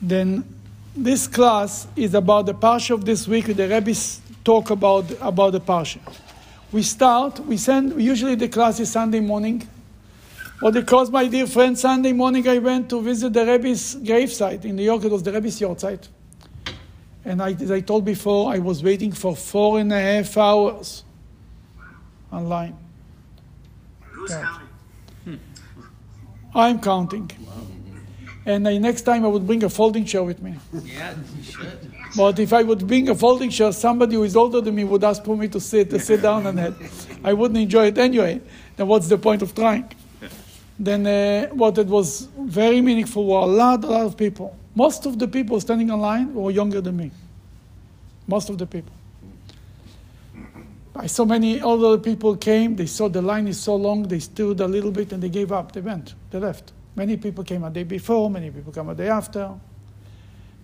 [0.00, 0.44] Then
[0.96, 3.46] this class is about the parsha of this week.
[3.46, 5.98] The rabbis talk about about the parsha.
[6.72, 7.40] We start.
[7.40, 8.00] We send.
[8.00, 9.66] Usually the class is Sunday morning.
[10.62, 14.76] Or because my dear friend, Sunday morning I went to visit the Rebbe's gravesite in
[14.76, 15.04] New York.
[15.04, 16.08] It was the Rebbe's yahrzeit.
[17.24, 21.04] And I, as I told before, I was waiting for four and a half hours
[22.30, 22.76] online.
[24.00, 24.42] Who's Yeah.
[24.42, 24.68] counting?
[25.24, 26.58] Hmm.
[26.58, 27.30] I'm counting.
[28.46, 30.54] And I, next time I would bring a folding chair with me.
[30.72, 31.92] Yeah, you should.
[32.16, 35.04] But if I would bring a folding chair, somebody who is older than me would
[35.04, 36.74] ask for me to sit, to sit down on it.
[37.22, 38.40] I wouldn't enjoy it anyway.
[38.76, 39.88] Then what's the point of trying?
[40.78, 44.56] Then uh, what it was very meaningful were a lot, a lot of people.
[44.74, 47.10] Most of the people standing in line were younger than me.
[48.26, 48.92] Most of the people.
[50.96, 52.76] I saw many older people came.
[52.76, 54.04] They saw the line is so long.
[54.04, 55.72] They stood a little bit and they gave up.
[55.72, 56.14] They went.
[56.30, 56.72] They left.
[57.00, 58.28] Many people came a day before.
[58.28, 59.54] Many people came a day after.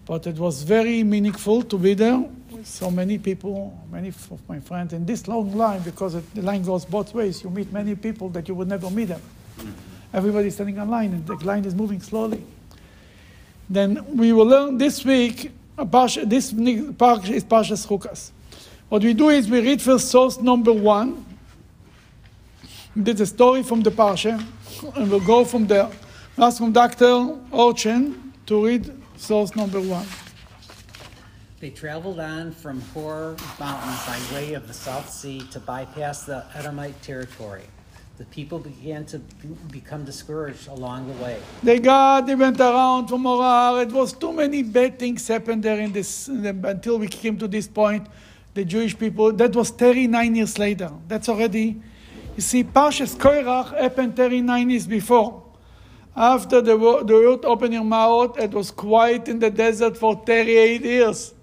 [0.05, 2.19] But it was very meaningful to be there
[2.51, 6.43] with so many people, many of my friends in this long line because it, the
[6.43, 7.43] line goes both ways.
[7.43, 9.23] You meet many people that you would never meet them.
[9.23, 9.71] Mm-hmm.
[10.13, 12.45] Everybody's standing in line and the line is moving slowly.
[13.71, 18.31] Then we will learn this week, uh, a parsha, this parsha is Parshas Chukas.
[18.91, 21.25] What we do is we read first source number one.
[22.95, 24.39] This is a story from the parsha,
[24.97, 25.91] and we'll go from there.
[26.39, 27.39] Ask from Dr.
[27.51, 30.07] Orchen to read source number one.
[31.61, 36.45] They traveled on from Hor Mountain by way of the South Sea to bypass the
[36.55, 37.63] Edomite territory.
[38.19, 41.39] The people began to be- become discouraged along the way.
[41.63, 43.81] They got, they went around from Morar.
[43.81, 47.67] It was too many bad things happened there in this until we came to this
[47.67, 48.09] point.
[48.53, 49.33] The Jewish people.
[49.33, 50.93] That was 39 years later.
[51.09, 51.81] That's already.
[52.37, 55.46] You see, Parshas Koirach happened 39 years before.
[56.17, 60.81] After the, the earth opened your mouth, it was quiet in the desert for 38
[60.83, 61.35] years.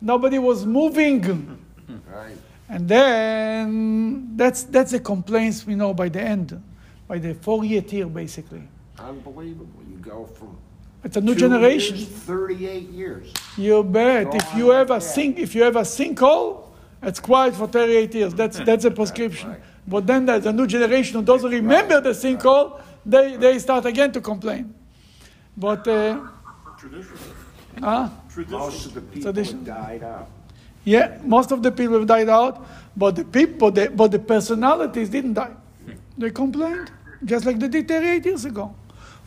[0.00, 1.58] Nobody was moving.
[2.08, 2.36] Right.
[2.68, 6.62] And then that's that's the complaints we know by the end,
[7.08, 8.62] by the 40th year basically.
[8.98, 9.82] Unbelievable.
[9.90, 10.56] You go from
[11.02, 11.96] It's a new two generation.
[11.96, 13.32] years, Thirty-eight years.
[13.56, 14.30] You bet.
[14.30, 16.68] Go If you have a sink, if you have a sinkhole,
[17.02, 18.34] it's quiet for 38 years.
[18.34, 19.50] That's that's a prescription.
[19.50, 19.60] right.
[19.88, 22.80] But then there's a new generation who doesn't remember the sinkhole.
[23.04, 24.74] They they start again to complain.
[25.56, 26.20] But uh,
[26.78, 27.16] Tradition.
[27.80, 28.08] huh?
[28.48, 29.64] Most of the people Tradition.
[29.64, 30.28] died out.
[30.84, 32.66] yeah, most of the people have died out,
[32.96, 35.52] but the people, the, but the personalities didn't die.
[36.16, 36.90] They complained,
[37.24, 38.74] just like they did 38 years ago.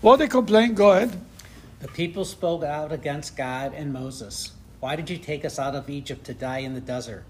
[0.01, 0.75] What they complained?
[0.77, 1.19] Go ahead.
[1.81, 4.51] The people spoke out against God and Moses.
[4.79, 7.23] Why did you take us out of Egypt to die in the desert?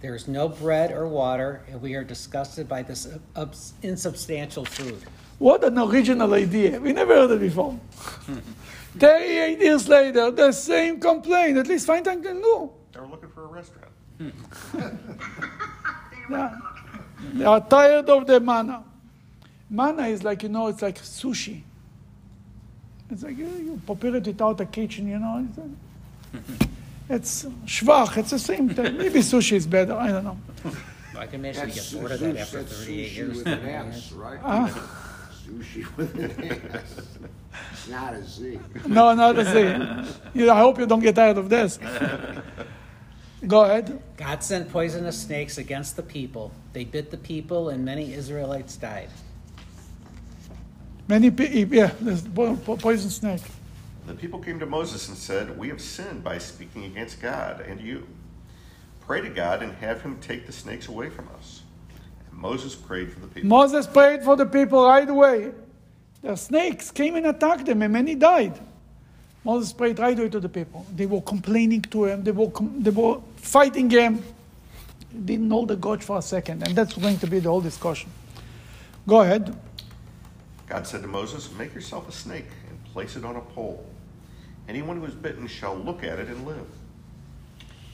[0.00, 3.46] There is no bread or water, and we are disgusted by this uh,
[3.82, 5.02] insubstantial food.
[5.40, 6.78] What an original idea.
[6.78, 7.80] We never heard it before.
[8.98, 11.56] 38 years later, the same complaint.
[11.56, 12.70] At least find something new.
[12.92, 13.90] They were looking for a restaurant.
[16.30, 16.56] Yeah.
[17.34, 18.84] They are tired of the manna.
[19.68, 21.62] Manna is like, you know, it's like sushi.
[23.10, 25.44] It's like you, you prepare it without a kitchen, you know.
[25.48, 26.66] It's, uh,
[27.08, 28.96] it's schwach, it's the same thing.
[28.96, 30.38] Maybe sushi is better, I don't know.
[31.18, 33.36] I can imagine you get bored of that after 38 years.
[33.38, 34.38] with an S, right?
[34.44, 35.09] Ah.
[35.46, 37.08] Sushi with an S.
[37.88, 38.58] Not a Z.
[38.86, 40.06] No, not the same.
[40.34, 41.78] You, I hope you don't get tired of this.
[43.46, 44.00] Go ahead.
[44.16, 46.52] God sent poisonous snakes against the people.
[46.72, 49.08] They bit the people, and many Israelites died.
[51.08, 53.42] Many people, yeah, there's po- po- poison snake.
[54.06, 57.80] The people came to Moses and said, We have sinned by speaking against God and
[57.80, 58.06] you.
[59.00, 61.62] Pray to God and have him take the snakes away from us.
[62.40, 63.48] Moses prayed for the people.
[63.48, 65.52] Moses prayed for the people right away.
[66.22, 68.58] The snakes came and attacked them, and many died.
[69.44, 70.86] Moses prayed right away to the people.
[70.94, 72.24] They were complaining to him.
[72.24, 74.22] They were com- they were fighting him.
[75.24, 78.10] Didn't hold the God for a second, and that's going to be the whole discussion.
[79.06, 79.56] Go ahead.
[80.66, 83.84] God said to Moses, Make yourself a snake and place it on a pole.
[84.68, 86.66] Anyone who is bitten shall look at it and live.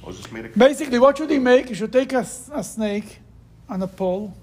[0.04, 1.68] Moses made a Basically, what should he make?
[1.68, 3.20] He should take a, a snake
[3.68, 4.34] on a pole,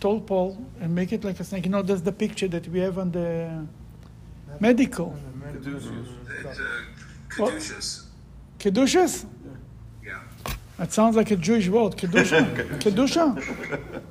[0.00, 1.64] tall pole, and make it like a snake.
[1.64, 3.66] You know, that's the picture that we have on the
[4.60, 5.16] medical.
[5.54, 5.66] It's
[6.46, 6.64] uh,
[7.28, 8.06] caduceus.
[8.58, 9.26] Kedushas?
[10.04, 10.20] Yeah.
[10.78, 11.96] That sounds like a Jewish word.
[11.96, 12.54] Kedusha.
[12.80, 14.02] Kedusha?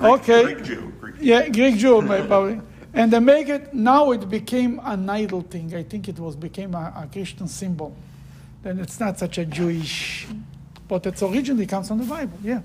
[0.00, 0.42] Okay.
[0.44, 0.92] Greek Jew.
[1.00, 2.60] Greek Yeah, Greek Jew, probably.
[2.92, 5.74] And they make it, now it became an idol thing.
[5.74, 7.96] I think it was became a, a Christian symbol.
[8.62, 10.28] Then it's not such a Jewish,
[10.88, 12.60] but it's originally comes from the Bible, yeah.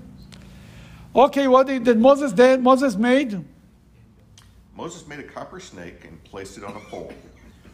[1.14, 2.62] Okay, what did, did Moses did?
[2.62, 3.44] Moses made?
[4.76, 7.12] Moses made a copper snake and placed it on a pole.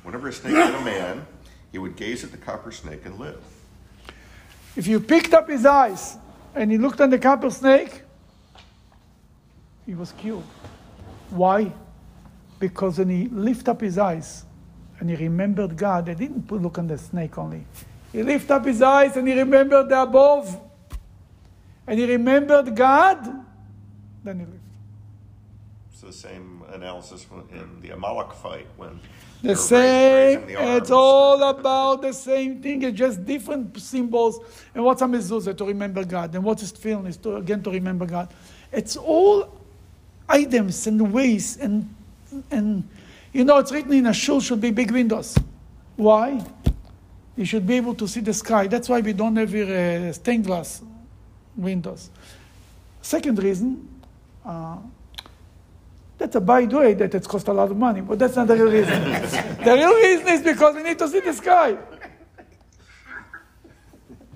[0.02, 1.26] Whenever a snake bit a man,
[1.72, 3.43] he would gaze at the copper snake and live.
[4.76, 6.16] If you picked up his eyes
[6.54, 8.02] and he looked on the copper snake,
[9.84, 10.44] he was killed.
[11.31, 11.72] Why?
[12.58, 14.44] Because when he lifted up his eyes
[14.98, 17.66] and he remembered God, he didn't put- look on the snake only.
[18.16, 20.58] He lifted up his eyes and he remembered the above.
[21.86, 23.22] And he remembered God,
[24.24, 24.58] then he lived.
[25.92, 28.98] It's the same analysis in the Amalek fight when
[29.42, 32.84] The they were raised- same, raising the it's all about the same thing.
[32.84, 34.40] It's just different symbols.
[34.74, 37.70] And what's a mezuzah to remember God, and what is tefillin is to again to
[37.70, 38.32] remember God.
[38.72, 39.52] It's all
[40.26, 41.94] items and ways and
[42.50, 42.88] and
[43.34, 45.36] you know it's written in a shul should be big windows.
[45.96, 46.42] Why?
[47.36, 48.66] You should be able to see the sky.
[48.66, 50.82] That's why we don't have here uh, stained glass
[51.56, 52.10] windows.
[53.02, 53.88] Second reason.
[54.44, 54.78] Uh,
[56.18, 58.46] that's a by the way that it's cost a lot of money, but that's not
[58.48, 59.02] the real reason.
[59.64, 61.76] the real reason is because we need to see the sky.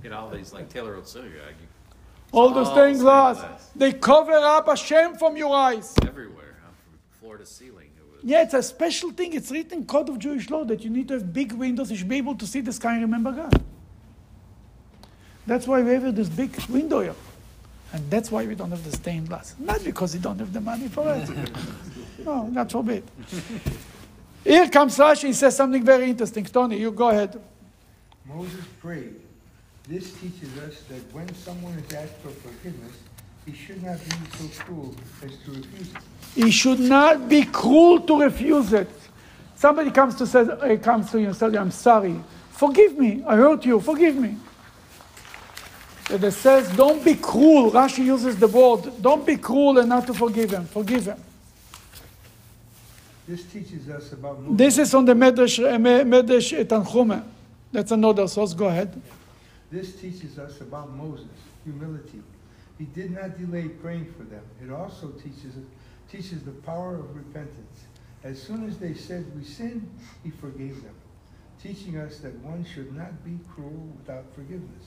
[0.02, 1.66] Get all these like Taylor Road Synagogue you-
[2.32, 3.70] All the stained stained glass, glass.
[3.74, 5.94] they cover up a shame from your eyes.
[6.06, 7.89] everywhere, huh, from floor to ceiling.
[8.20, 9.32] It was Yeah, it's a special thing.
[9.34, 11.90] It's written Code of Jewish law that you need to have big windows.
[11.90, 13.62] You should be able to see the sky and remember God.
[15.46, 17.14] That's why we have this big window here.
[17.92, 19.56] And that's why we don't have the stained glass.
[19.58, 21.28] Not because we don't have the money for it.
[22.24, 23.02] no, not forbid.
[24.44, 25.28] Here comes Rashi.
[25.28, 26.44] He says something very interesting.
[26.44, 27.40] Tony, you go ahead.
[28.26, 29.16] Moses prayed.
[29.88, 32.96] This teaches us that when someone is asked for forgiveness,
[33.46, 34.94] he should not be so cruel
[35.24, 36.02] as to refuse it.
[36.34, 38.90] He should not be cruel to refuse it.
[39.56, 42.22] Somebody comes to say, uh, comes to you and says, "I'm sorry.
[42.50, 43.22] Forgive me.
[43.26, 43.80] I hurt you.
[43.80, 44.36] Forgive me."
[46.10, 50.06] And it says, "Don't be cruel." Rashi uses the word, "Don't be cruel and not
[50.06, 50.66] to forgive him.
[50.66, 51.18] Forgive him."
[53.28, 54.56] This teaches us about Moses.
[54.56, 57.22] This is on the Medrash, Me- Medrash Tanchume.
[57.70, 58.54] That's another source.
[58.54, 59.00] Go ahead.
[59.70, 61.26] This teaches us about Moses,
[61.64, 62.22] humility.
[62.80, 64.42] He did not delay praying for them.
[64.64, 65.52] It also teaches
[66.10, 67.84] teaches the power of repentance.
[68.24, 69.86] As soon as they said we sinned,
[70.24, 70.94] he forgave them,
[71.62, 74.84] teaching us that one should not be cruel without forgiveness.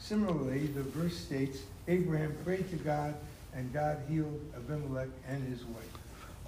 [0.00, 3.14] Similarly, the verse states Abraham prayed to God,
[3.54, 5.92] and God healed Abimelech and his wife.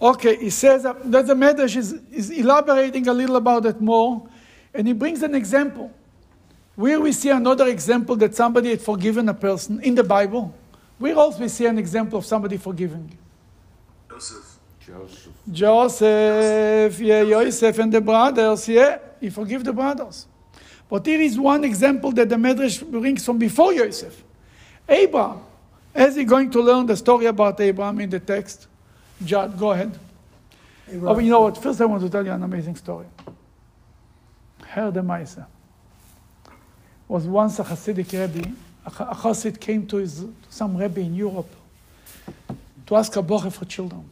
[0.03, 4.29] Okay, he says that that the Medrash is, is elaborating a little about it more,
[4.75, 5.93] and he brings an example.
[6.75, 10.53] Where we see another example that somebody had forgiven a person in the Bible,
[11.01, 13.11] where else we see an example of somebody forgiving?
[14.09, 14.59] Joseph.
[14.87, 15.33] Joseph.
[15.51, 20.27] Joseph, yeah, Joseph and the brothers, yeah, he forgive the brothers.
[20.89, 24.23] But here is one example that the Medrash brings from before Joseph.
[24.87, 25.41] Abraham,
[25.95, 28.67] as he going to learn the story about Abraham in the text,
[29.25, 29.99] Judd, go ahead.
[31.03, 31.57] Oh, you know what?
[31.57, 33.07] First, I want to tell you an amazing story.
[34.67, 35.47] Her the Maisa
[37.09, 38.53] was once a Hasidic Rebbe.
[38.87, 41.55] A Chassid came to his, some Rebbe in Europe
[42.87, 44.09] to ask a boche for children.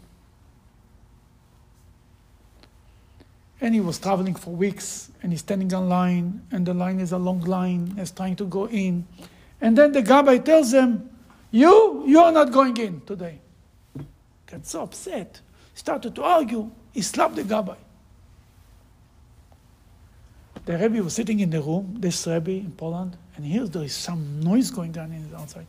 [3.60, 7.10] And he was traveling for weeks, and he's standing on line, and the line is
[7.12, 9.06] a long line, he's trying to go in.
[9.60, 11.10] And then the Gabbai tells him,
[11.50, 13.40] You, you are not going in today.
[14.46, 15.40] Got so upset,
[15.74, 16.70] started to argue.
[16.92, 17.76] He slapped the Gabbai.
[20.68, 23.84] The Rebbe was sitting in the room, this Rebbe in Poland, and he hears there
[23.84, 25.66] is some noise going on in the outside.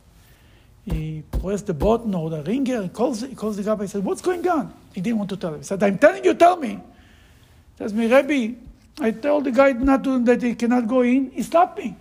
[0.84, 4.04] He pressed the button or the ringer, he calls, he calls the Gabbai, he said,
[4.04, 4.74] What's going on?
[4.92, 5.60] He didn't want to tell him.
[5.60, 6.72] He said, I'm telling you, tell me.
[6.72, 8.58] He says me, Rebbe,
[9.00, 11.30] I told the guy not to, that he cannot go in.
[11.30, 11.96] He stopped me.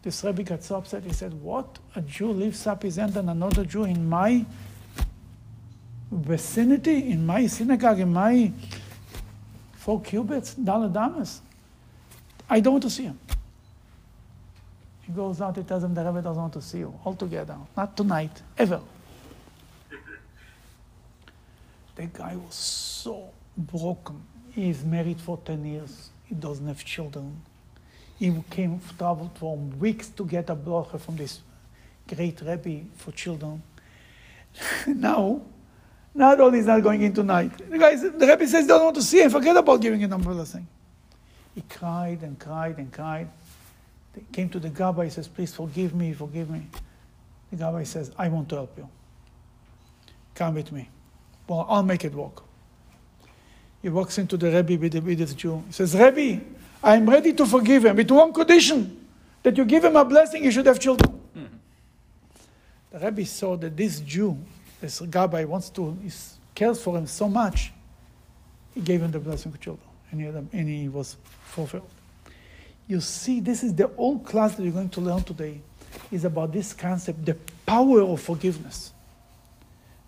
[0.00, 1.02] This Rebbe got so upset.
[1.02, 1.78] He said, What?
[1.94, 4.46] A Jew lifts up his hand and another Jew in my
[6.10, 8.50] vicinity, in my synagogue, in my
[9.74, 11.42] four cubits, daled amos.
[12.48, 13.18] I don't want to see him.
[15.02, 17.56] He goes out, he tells him the Rebbe doesn't want to see you altogether.
[17.76, 18.80] Not tonight, ever.
[21.94, 24.20] The guy was so broken.
[24.50, 26.10] He is married for 10 years.
[26.24, 27.40] He doesn't have children.
[28.18, 31.40] He came, traveled for weeks to get a bracha from this
[32.08, 33.62] great Rebbe for children.
[34.86, 35.40] now,
[36.14, 38.96] not only is not going in tonight, the, guy, the Rebbe says he doesn't want
[38.96, 39.30] to see him.
[39.30, 40.66] Forget about giving an umbrella thing.
[41.56, 43.28] He cried and cried and cried.
[44.14, 46.66] They came to the Gabbai, he says, please forgive me, forgive me.
[47.50, 48.86] The Gabbai says, I want to help you.
[50.34, 50.90] Come with me.
[51.48, 52.42] Well, I'll make it work.
[53.80, 55.64] He walks into the Rebbe with the, with this Jew.
[55.66, 56.44] He says, Rebbe,
[56.84, 59.06] I'm ready to forgive him with one condition
[59.42, 61.18] that you give him a blessing, he should have children.
[61.34, 61.56] Mm-hmm.
[62.90, 64.36] The Rebbe saw that this Jew,
[64.78, 66.10] this Gabbai, wants to, he
[66.54, 67.72] cares for him so much,
[68.74, 69.88] he gave him the blessing of children.
[70.10, 71.88] and he, had and he was fulfilled.
[72.86, 75.60] You see, this is the old class that you're going to learn today
[76.12, 78.92] is about this concept, the power of forgiveness.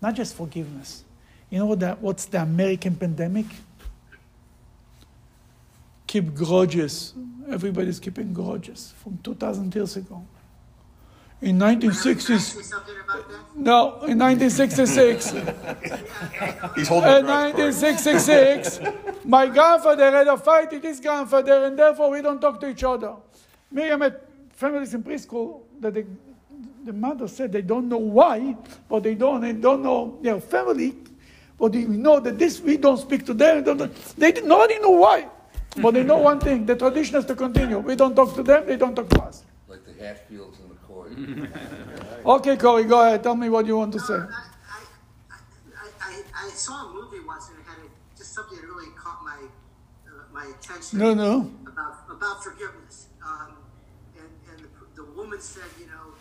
[0.01, 1.03] Not just forgiveness.
[1.49, 3.47] You know what that, what's the American pandemic?
[6.07, 7.13] Keep grudges.
[7.49, 10.23] Everybody's keeping grudges from 2,000 years ago.
[11.41, 12.73] In 1960s,
[13.55, 15.31] no, in 1966,
[16.75, 18.79] He's holding in a grudge, 1966,
[19.23, 22.83] my grandfather had a fight with his grandfather, and therefore we don't talk to each
[22.83, 23.13] other.
[23.71, 24.19] Miriam had
[24.51, 26.05] families in preschool that they,
[26.83, 28.57] the mother said they don't know why,
[28.89, 30.97] but they don't, they don't know their family,
[31.57, 33.63] but we know that this we don't speak to them.
[33.63, 33.77] Don't,
[34.17, 35.25] they did- nobody know why,
[35.81, 37.79] but they know one thing: the tradition has to continue.
[37.79, 39.43] We don't talk to them; they don't talk to us.
[39.69, 40.68] like the Hatfields and the Coy.
[42.25, 43.23] Okay, Corey, go ahead.
[43.23, 44.13] Tell me what you want to say.
[44.13, 44.43] I,
[45.29, 47.87] I, I, I saw a movie once and it had a,
[48.17, 49.39] just something that really caught my
[50.07, 50.99] uh, my attention.
[50.99, 51.49] No, no.
[51.65, 53.07] About about forgiveness.
[53.25, 53.55] Um,
[54.17, 56.13] and and the, the woman said, you know,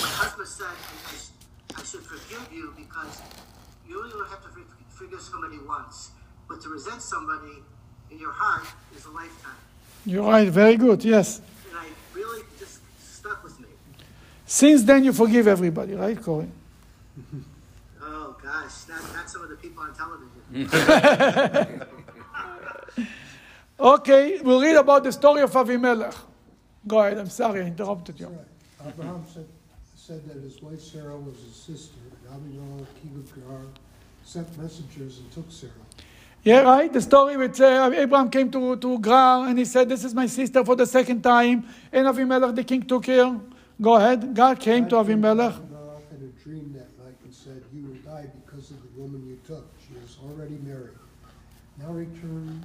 [0.00, 3.20] my husband said I, I, I should forgive you because
[3.86, 4.48] you only have to
[4.90, 6.10] forgive somebody once,
[6.48, 7.62] but to resent somebody
[8.10, 9.56] in your heart is a lifetime.
[10.06, 10.48] You're right.
[10.48, 11.04] Very good.
[11.04, 11.40] Yes.
[11.68, 13.66] And I really just stuck with me.
[14.48, 16.48] Since then, you forgive everybody, right, Corey?
[18.02, 21.82] Oh gosh, not, not some of the people on television.
[23.80, 26.16] Okay, we'll read about the story of Avimelech.
[26.84, 27.16] Go ahead.
[27.16, 28.26] I'm sorry, I interrupted you.
[28.26, 28.88] Right.
[28.88, 29.46] Abraham said,
[29.94, 33.60] said that his wife Sarah was his sister, and Abimelech, king of Gerar,
[34.24, 35.70] sent messengers and took Sarah.
[36.42, 36.92] Yeah, right.
[36.92, 40.26] The story with uh, Abraham came to, to Gerar and he said, This is my
[40.26, 41.64] sister for the second time.
[41.92, 43.38] And Avimelech, the king, took her.
[43.80, 44.34] Go ahead.
[44.34, 45.56] God came to God Avimelech.
[45.56, 49.26] Abimelech in a dream that night and said, You will die because of the woman
[49.26, 49.66] you took.
[49.86, 50.98] She is already married.
[51.78, 52.64] Now return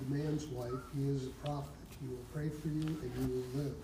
[0.00, 0.72] the man's wife.
[0.94, 1.70] He is a prophet.
[2.00, 3.74] He will pray for you and you will live.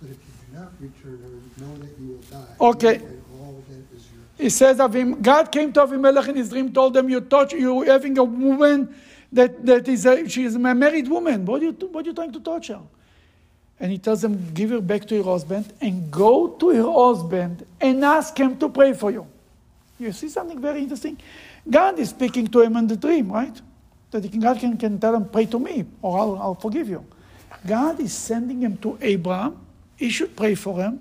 [0.00, 2.54] But if you do not return her, know that you will die.
[2.60, 2.96] Okay.
[2.96, 4.26] And all that is yours.
[4.36, 7.86] He says, Avim, God came to Avimelech in his dream, told them, You touch, you're
[7.86, 8.94] having a woman
[9.32, 11.46] that, that is a, she is a married woman.
[11.46, 12.80] What are, you, what are you trying to touch her?
[13.80, 17.64] And he tells them, Give her back to your husband and go to your husband
[17.80, 19.26] and ask him to pray for you.
[19.98, 21.18] You see something very interesting?
[21.68, 23.60] God is speaking to him in the dream, right?
[24.10, 26.88] That he can, God can, can tell him, Pray to me, or I'll, I'll forgive
[26.88, 27.04] you.
[27.66, 29.58] God is sending him to Abraham.
[29.96, 31.00] He should pray for him,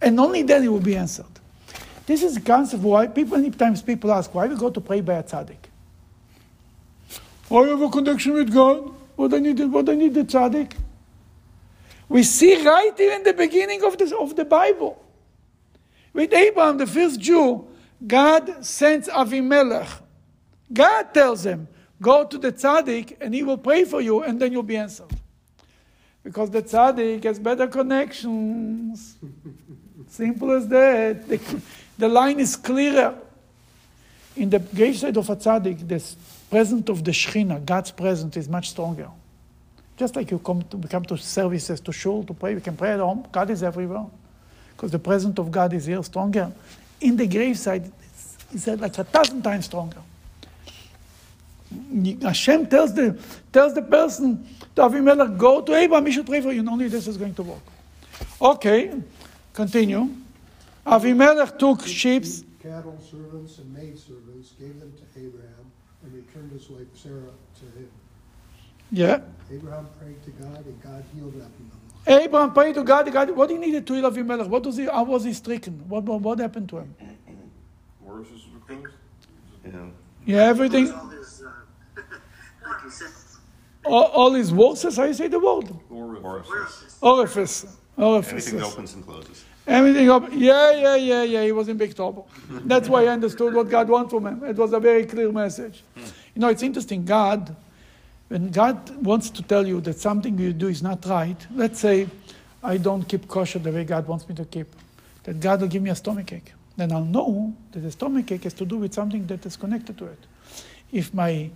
[0.00, 1.26] and only then he will be answered.
[2.06, 5.00] This is the concept why people, many times people ask, why we go to pray
[5.00, 5.56] by a tzaddik?
[7.50, 8.92] I have a connection with God.
[9.16, 10.72] What I need, what I need the tzaddik?
[12.08, 15.02] We see right here in the beginning of the, of the Bible.
[16.12, 17.66] With Abraham, the first Jew,
[18.06, 19.88] God sends Avimelech.
[20.72, 21.68] God tells him,
[22.00, 25.10] go to the tzaddik and he will pray for you and then you'll be answered.
[26.22, 29.16] Because the tzaddik has better connections.
[30.08, 31.28] Simple as that.
[31.28, 31.62] The,
[31.98, 33.18] the line is clearer.
[34.36, 36.02] In the grave side of a tzaddik, the
[36.50, 39.08] presence of the Shekhinah, God's presence, is much stronger.
[39.96, 42.76] Just like you come to, we come to services, to shul, to pray, we can
[42.76, 43.26] pray at home.
[43.32, 44.06] God is everywhere.
[44.76, 46.52] Because the presence of God is here stronger.
[47.00, 50.02] In the graveside, it's, it's like a thousand times stronger.
[52.22, 53.18] Hashem tells the,
[53.52, 56.66] tells the person to Avimelech, go to Abraham, he should pray for you.
[56.68, 57.62] Only this is going to work.
[58.40, 58.92] Okay,
[59.52, 60.08] continue.
[60.86, 62.24] Avimelech took sheep.
[62.62, 65.72] Cattle, servants, and maidservants, gave them to Abraham,
[66.04, 67.88] and returned his wife Sarah to him.
[68.90, 69.20] Yeah.
[69.50, 72.24] Abraham prayed to God, and God healed Abimelech.
[72.24, 73.12] Abraham prayed to God.
[73.12, 74.48] God what he needed to heal Avimelech?
[74.48, 75.84] What was he, how was he stricken?
[75.88, 76.94] What, what, what happened to him?
[78.00, 78.92] Where is this because?
[79.64, 79.86] Yeah.
[80.24, 81.50] Yeah, everything, All his, uh,
[82.66, 83.08] like you said,
[83.84, 85.70] all, all his works, how you say the word?
[85.90, 86.98] Orifice.
[87.00, 87.66] Orifice.
[87.96, 88.32] Orifice.
[88.32, 89.44] Anything that opens and closes.
[89.66, 90.28] Everything up.
[90.32, 91.44] Yeah, yeah, yeah, yeah.
[91.44, 92.28] He was in big trouble.
[92.48, 94.44] That's why I understood what God wanted from him.
[94.44, 95.82] It was a very clear message.
[95.96, 97.04] You know, it's interesting.
[97.04, 97.54] God,
[98.28, 102.08] when God wants to tell you that something you do is not right, let's say
[102.62, 104.68] I don't keep kosher the way God wants me to keep,
[105.24, 106.52] that God will give me a stomach ache.
[106.76, 109.96] Then I'll know that the stomach ache has to do with something that is connected
[109.98, 110.18] to it.
[110.92, 111.50] If my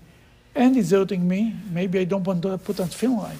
[0.54, 3.38] hand is hurting me, maybe I don't want to put on tefillin right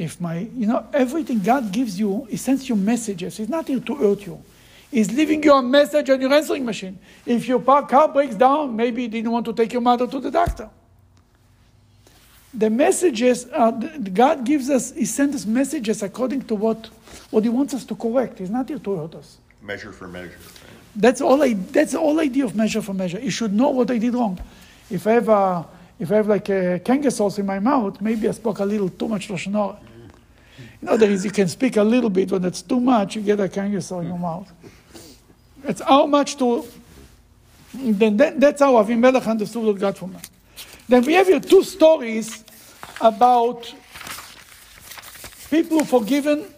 [0.00, 3.36] if my, you know, everything God gives you, He sends you messages.
[3.36, 4.42] He's not here to hurt you.
[4.90, 6.98] He's leaving you a message on your answering machine.
[7.26, 10.30] If your car breaks down, maybe He didn't want to take your mother to the
[10.30, 10.70] doctor.
[12.52, 16.88] The messages, uh, are, God gives us, He sends us messages according to what,
[17.30, 18.38] what He wants us to correct.
[18.38, 19.38] He's not here to hurt us.
[19.62, 20.30] Measure for measure.
[20.30, 20.70] Right?
[20.96, 23.20] That's all I, that's the whole idea of measure for measure.
[23.20, 24.40] You should know what I did wrong.
[24.90, 25.66] If I have a,
[26.00, 28.88] if I have like a kangaroo sauce in my mouth, maybe I spoke a little
[28.88, 29.78] too much Lashon Hara.
[30.82, 32.32] You know, there is, you can speak a little bit.
[32.32, 34.50] When it's too much, you get a kangaroo sauce in your mouth.
[35.64, 36.66] It's how much to.
[37.72, 40.28] Then that, that's how Avimelech understood what God from that.
[40.90, 42.42] Then we have here two stories
[43.00, 43.72] about
[45.48, 46.52] people forgiven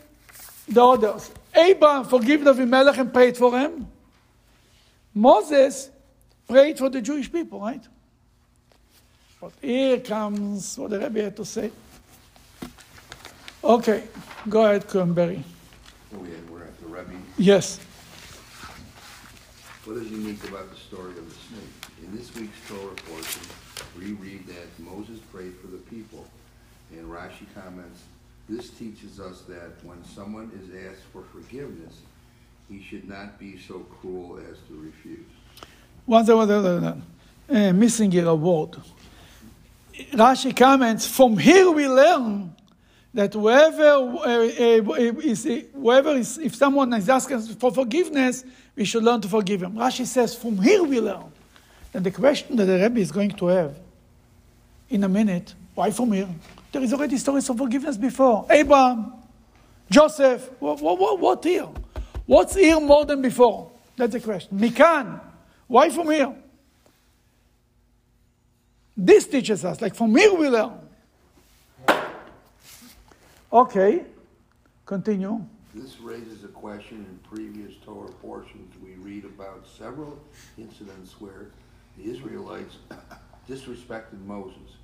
[0.67, 1.31] the others.
[1.55, 3.87] Abraham forgave Avimelech and prayed for him.
[5.13, 5.91] Moses
[6.49, 7.87] prayed for the Jewish people, right?
[9.39, 11.71] But here comes what the Rebbe had to say.
[13.63, 14.05] Okay,
[14.49, 15.45] go ahead, we had,
[16.15, 16.19] oh,
[16.51, 17.13] we're at the Rebbe.
[17.37, 17.79] Yes.
[19.85, 22.07] What is unique about the story of the snake?
[22.07, 23.43] In this week's Torah portion,
[23.99, 26.27] we read that Moses prayed for the people.
[26.93, 28.03] And Rashi comments,
[28.49, 32.01] this teaches us that when someone is asked for forgiveness,
[32.69, 35.21] he should not be so cruel as to refuse.
[36.07, 37.03] One one one second.
[37.51, 38.77] Uh, missing here a word.
[40.13, 42.55] Rashi comments, from here we learn
[43.15, 45.45] that whoever uh, uh, is,
[45.75, 48.45] whoever is, if someone is asking for forgiveness,
[48.77, 49.75] we should learn to forgive him.
[49.75, 51.32] Rashi says, from here we learn.
[51.95, 53.79] And the question that the Rebbe is going to have
[54.89, 56.29] in a minute, why from here?
[56.71, 58.47] There is already stories of forgiveness before.
[58.51, 59.13] Abraham,
[59.91, 61.69] Joseph, what, what, what here?
[62.27, 63.71] What's here more than before?
[63.97, 64.59] That's the question.
[64.59, 65.21] Mikan,
[65.67, 66.35] why from here?
[68.97, 70.79] This teaches us, like from here we learn.
[73.53, 74.05] Okay,
[74.87, 75.45] continue.
[75.75, 78.75] This raises a question in previous Torah portions.
[78.83, 80.19] We read about several
[80.59, 81.49] incidents where
[81.97, 82.77] the Israelites
[83.49, 84.77] disrespected Moses,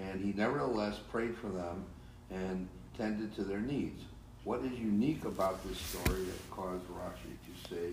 [0.00, 1.84] and he nevertheless prayed for them
[2.30, 4.02] and tended to their needs.
[4.44, 7.92] What is unique about this story that caused Rashi to say,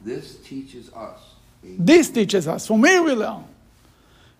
[0.00, 1.18] this teaches us
[1.62, 3.44] This teaches us, from here we learn.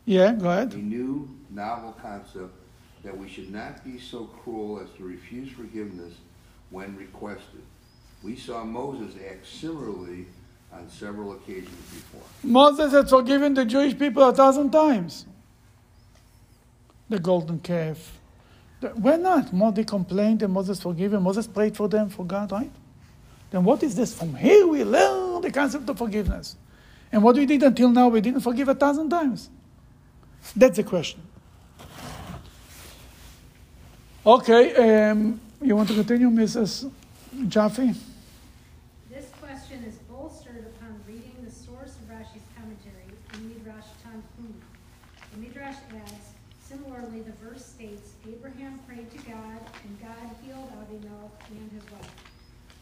[0.07, 0.73] Yeah, go ahead.
[0.73, 2.55] a new novel concept
[3.05, 6.15] that we should not be so cruel as to refuse forgiveness
[6.71, 7.63] when requested.
[8.23, 10.27] We saw Moses act similarly
[10.73, 12.23] on several occasions before.
[12.43, 15.27] Moses had forgiven the Jewish people a thousand times.
[17.09, 18.19] The golden calf.
[18.95, 19.53] Why not?
[19.53, 21.23] Moses complained and Moses forgave him.
[21.23, 22.71] Moses prayed for them, for God, right?
[23.51, 24.15] Then what is this?
[24.17, 26.57] From here we learn the concept of forgiveness.
[27.13, 29.51] And what we did until now, we didn't forgive a thousand times.
[30.57, 31.21] That's the question.
[34.25, 36.91] Okay, um, you want to continue, Mrs.
[37.49, 37.95] Jaffe?
[39.11, 44.53] This question is bolstered upon reading the source of Rashi's commentary in Midrash Tanhum.
[45.33, 46.31] The Midrash adds,
[47.11, 52.11] similarly, the verse states, Abraham prayed to God, and God healed Abimelech and his wife.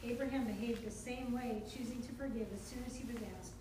[0.04, 3.52] Abraham behaved the same way, choosing to forgive as soon as he was asked.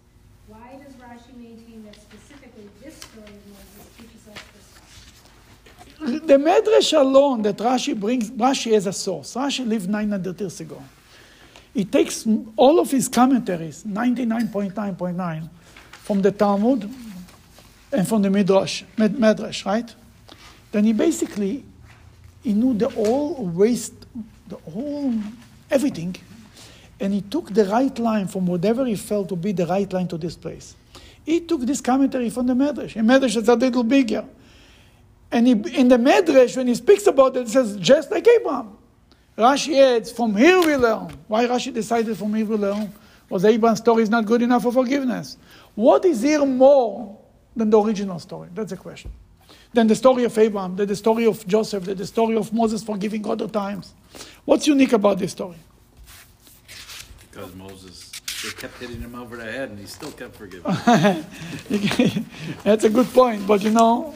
[0.48, 6.22] Why does Rashi maintain that specifically this story of Moses teaches us this?
[6.22, 9.34] The Medrash alone that Rashi brings, Rashi as a source.
[9.34, 10.82] Rashi lived 900 years ago.
[11.74, 12.26] He takes
[12.56, 15.50] all of his commentaries, 99.9.9,
[15.92, 16.90] from the Talmud
[17.92, 19.94] and from the Midrash, Med- Medrash, right?
[20.72, 21.64] Then he basically,
[22.44, 23.94] he knew the whole waste,
[24.48, 25.14] the whole,
[25.72, 26.16] everything,
[27.00, 30.08] and he took the right line from whatever he felt to be the right line
[30.08, 30.76] to this place.
[31.26, 32.96] He took this commentary from the Medrash.
[32.96, 34.26] And Medrash is a little bigger.
[35.32, 38.78] And he, in the Medrash, when he speaks about it, it says, just like Abraham.
[39.38, 41.16] Rashi adds, from here we learn.
[41.28, 42.92] Why Rashi decided from here we learn?
[43.30, 45.38] Was Abraham's story is not good enough for forgiveness?
[45.76, 47.20] What is here more
[47.56, 48.50] than the original story?
[48.56, 49.12] That's the question.
[49.78, 52.82] Than the story of Abraham, than the story of Joseph, than the story of Moses
[52.82, 53.94] forgiving other times.
[54.44, 55.58] What's unique about this story?
[57.30, 58.10] Because Moses,
[58.44, 60.64] they kept hitting him over the head and he still kept forgiving.
[62.64, 64.16] That's a good point, but you know,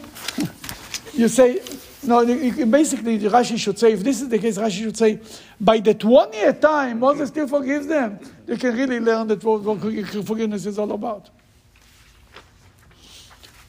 [1.13, 1.61] you say,
[2.01, 4.81] no, you- you can- basically, the Rashi should say, if this is the case, Rashi
[4.85, 5.19] should say,
[5.59, 8.17] by the 20th time, Moses still forgives them.
[8.47, 9.79] You can really learn that what
[10.25, 11.29] forgiveness is all about.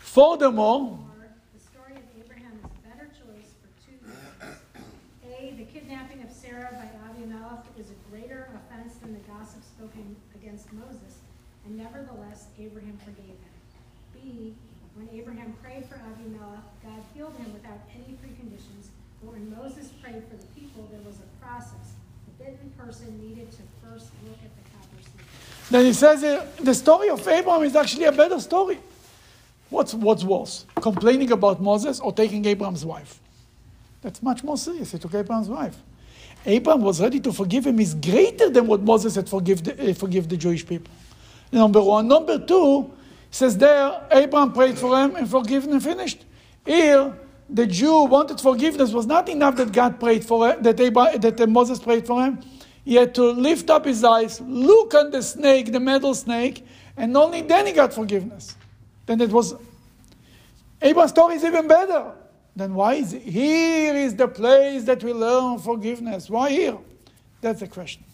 [0.00, 0.98] Furthermore,
[1.54, 4.60] The story of Abraham is a better choice for two reasons.
[5.24, 10.16] A, the kidnapping of Sarah by Abimelech is a greater offense than the gossip spoken
[10.34, 11.20] against Moses,
[11.64, 13.52] and nevertheless, Abraham forgave him.
[14.14, 14.54] B,
[14.94, 20.22] when Abraham prayed for Abimelech, God healed him without any preconditions, but when Moses prayed
[20.30, 21.98] for the people, there was a process.
[22.26, 25.26] The bitten person needed to first look at the copper snake.
[25.70, 28.78] then he says uh, the story of Abraham is actually a better story.
[29.70, 33.18] What's, what's worse, complaining about Moses or taking Abraham's wife?
[34.02, 34.92] That's much more serious.
[34.92, 35.76] He took Abraham's wife.
[36.44, 39.94] Abraham was ready to forgive him is greater than what Moses had forgive the, uh,
[39.94, 40.92] forgive the Jewish people.
[41.52, 42.08] Number one.
[42.08, 42.90] Number two,
[43.30, 46.24] says there, Abraham prayed for him and forgiven and finished.
[46.64, 47.16] Here,
[47.48, 51.20] the Jew wanted forgiveness It was not enough that God prayed for him, that, Abraham,
[51.20, 52.40] that uh, Moses prayed for him.
[52.84, 57.16] He had to lift up his eyes, look on the snake, the metal snake, and
[57.16, 58.56] only then he got forgiveness.
[59.06, 59.54] Then it was
[60.80, 62.12] Abraham's story is even better.
[62.56, 63.22] Then why is it?
[63.22, 66.28] here is the place that we learn forgiveness?
[66.28, 66.78] Why here?
[67.40, 68.04] That's the question.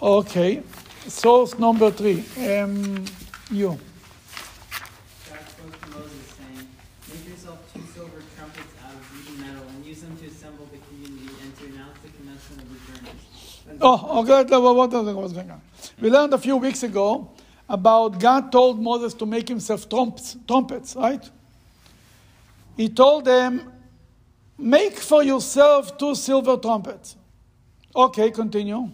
[0.00, 0.62] Okay,
[1.08, 2.24] source number three.
[2.38, 3.04] Um,
[3.50, 3.68] you.
[3.68, 6.68] God spoke to Moses, saying,
[7.08, 10.78] Make yourself two silver trumpets out of beaten metal, and use them to assemble the
[10.88, 13.78] community and to announce the commencement of the journey.
[13.80, 14.44] Oh, okay.
[14.58, 14.76] What
[15.16, 15.60] was going on?
[16.00, 17.30] We learned a few weeks ago
[17.68, 21.28] about God told Moses to make himself trumps, trumpets, right?
[22.76, 23.72] He told them,
[24.58, 27.16] Make for yourself two silver trumpets.
[27.94, 28.76] Okay, continue.
[28.76, 28.88] Uh,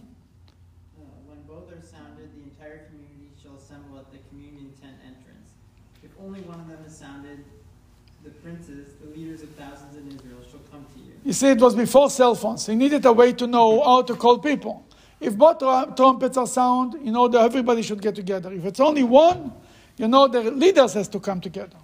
[1.27, 5.51] when both are sounded, the entire community shall assemble at the communion tent entrance.
[6.03, 7.45] If only one of them is sounded,
[8.25, 11.13] the princes, the leaders of thousands in Israel, shall come to you.
[11.25, 12.67] You see, it was before cell phones.
[12.67, 14.85] He needed a way to know how to call people.
[15.21, 15.59] If both
[15.95, 18.53] trumpets are sound, you know that everybody should get together.
[18.53, 19.53] If it's only one,
[19.97, 21.77] you know the leaders has to come together.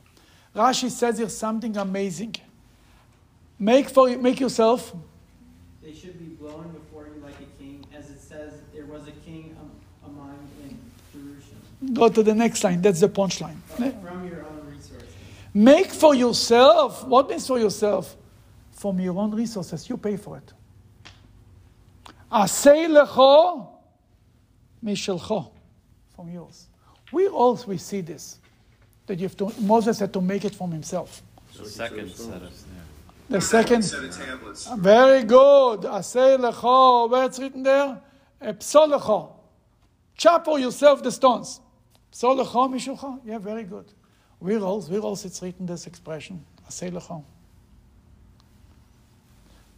[0.56, 2.34] Rashi says here something amazing.
[3.60, 4.92] Make for make yourself.
[5.82, 9.12] They should be blown before you like a king, as it says, there was a
[9.24, 9.56] king
[10.04, 10.76] among in
[11.12, 11.94] Jerusalem.
[11.94, 12.82] Go to the next line.
[12.82, 13.60] That's the punchline.
[13.76, 14.47] From your.
[15.58, 17.04] Make for yourself.
[17.04, 18.16] What means for yourself?
[18.70, 19.88] From your own resources.
[19.88, 20.52] You pay for it.
[22.30, 23.66] Asay lecho
[24.84, 25.50] mishelcho.
[26.14, 26.68] From yours.
[27.10, 28.38] We also we see this.
[29.06, 31.22] That you have to, Moses had to make it from himself.
[31.56, 32.52] The second set of,
[33.28, 33.82] The second.
[33.82, 34.68] Set of tablets.
[34.70, 35.80] Ah, very good.
[35.80, 37.10] Asay lecho.
[37.10, 38.00] Where it's written there?
[38.40, 39.32] Psol lecho.
[40.16, 41.60] Chop for yourself the stones.
[42.12, 43.18] Psol lecho mishelcho.
[43.24, 43.92] Yeah, very good.
[44.40, 44.88] Where else?
[44.88, 46.44] Where else it's written this expression?
[46.68, 47.24] Asay lecho.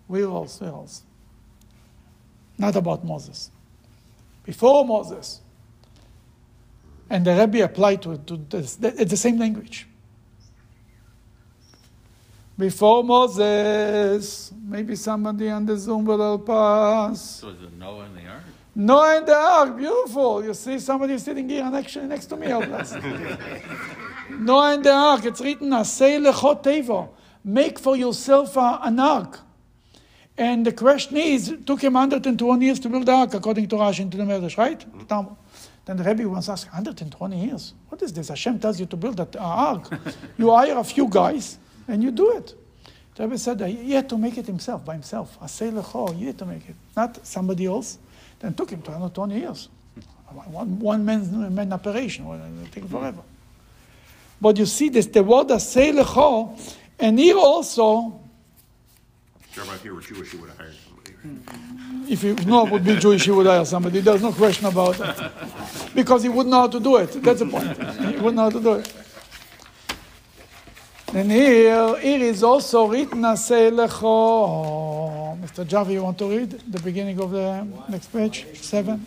[0.07, 0.61] Where else?
[0.61, 1.03] Where else?
[2.59, 3.51] Not about Moses.
[4.45, 5.41] Before Moses.
[7.09, 9.87] And the Rebbe applied to, to this, it's the same language.
[12.59, 17.41] Before Moses, maybe somebody on the Zoom will help us.
[17.41, 18.43] so is it Noah and the ark?
[18.75, 20.45] Noah and the ark, beautiful.
[20.45, 22.95] You see somebody sitting here and actually next to me, help us.
[24.39, 27.09] Noah and the ark, it's written, Asay er lechot tevo.
[27.45, 29.41] Make for yourself an ark.
[30.37, 33.77] And the question is, it took him 120 years to build the ark, according to
[33.77, 34.79] Rashi into the Medrash, right?
[34.79, 35.05] Mm-hmm.
[35.05, 35.37] Talmud.
[35.85, 37.75] Then the Rebbe once asked, 120 years?
[37.89, 38.29] What is this?
[38.29, 39.91] Hashem tells you to build that uh, ark.
[40.39, 42.55] you hire a few guys and you do it.
[43.17, 45.39] The Rebbe said that he had to make it himself, by himself.
[45.41, 47.99] Asay lecho, you had to make it, not somebody else.
[48.39, 49.69] Then it took him 220 years.
[50.29, 50.53] Hmm.
[50.53, 52.27] One, one man's man operation,
[52.65, 53.23] it took forever.
[54.41, 56.59] But you see this, the word asay lecho,
[56.99, 58.21] and here also,
[59.53, 62.13] Jeremiah, if you were Jewish, you would have hired somebody.
[62.13, 64.01] if you know would be Jewish, he would hire somebody.
[64.01, 65.33] There's no question about that.
[65.95, 67.11] Because he wouldn't know how to do it.
[67.23, 67.77] That's the point.
[67.99, 68.93] He wouldn't know how to do it.
[71.13, 75.37] And here, here is also written Asay lecho.
[75.41, 75.65] Mr.
[75.65, 78.47] Javi, you want to read the beginning of the next page?
[78.55, 79.05] Seven.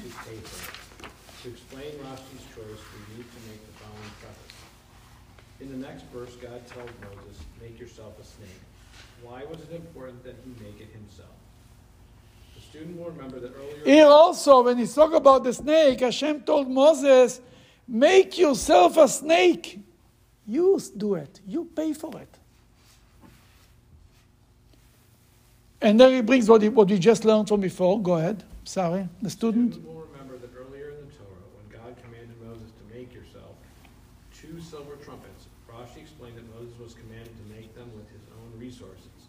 [1.43, 4.53] To explain Rashi's choice, we need to make the following preface.
[5.59, 8.61] In the next verse, God tells Moses, make yourself a snake.
[9.21, 11.29] Why was it important that he make it himself?
[12.55, 13.85] The student will remember that earlier.
[13.85, 17.39] Here also, when he talk about the snake, Hashem told Moses,
[17.87, 19.79] make yourself a snake.
[20.45, 21.39] You do it.
[21.47, 22.37] You pay for it.
[25.81, 28.01] And then he brings what, he, what we just learned from before.
[28.01, 28.43] Go ahead.
[28.63, 29.73] Sorry, the student.
[29.73, 33.55] Student will remember that earlier in the Torah, when God commanded Moses to make yourself
[34.31, 38.57] two silver trumpets, Rashi explained that Moses was commanded to make them with his own
[38.57, 39.27] resources.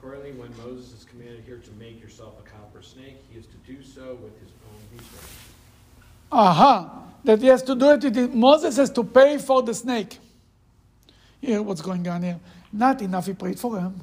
[0.00, 3.56] Accordingly, when Moses is commanded here to make yourself a copper snake, he is to
[3.66, 5.36] do so with his own resources.
[6.32, 7.02] Aha.
[7.24, 8.34] That he has to do it.
[8.34, 10.18] Moses has to pay for the snake.
[11.42, 12.40] Here, what's going on here?
[12.72, 14.02] Not enough he prayed for him.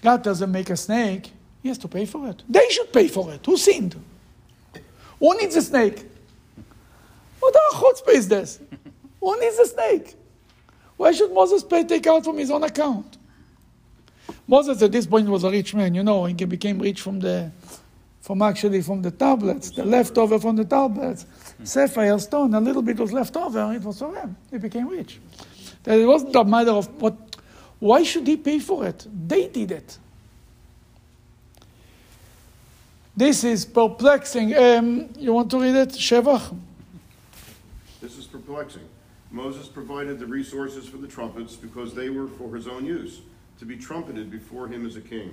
[0.00, 1.32] God doesn't make a snake.
[1.62, 2.42] He has to pay for it.
[2.48, 3.44] They should pay for it.
[3.44, 3.94] Who sinned?
[5.18, 6.06] Who needs a snake?
[7.40, 8.58] What the chutzpah is this?
[9.20, 10.14] Who needs a snake?
[10.96, 13.17] Why should Moses pay take out from his own account?
[14.48, 17.52] Moses at this point was a rich man, you know, he became rich from the
[18.22, 21.24] from actually from the tablets, the leftover from the tablets.
[21.62, 24.36] Sapphire stone, a little bit was left over, it was for him.
[24.50, 25.20] He became rich.
[25.84, 27.14] That it wasn't a matter of what
[27.78, 29.06] why should he pay for it?
[29.28, 29.98] They did it.
[33.16, 34.56] This is perplexing.
[34.56, 36.56] Um, you want to read it, Shevach?
[38.00, 38.88] This is perplexing.
[39.30, 43.20] Moses provided the resources for the trumpets because they were for his own use,
[43.58, 45.32] to be trumpeted before him as a king.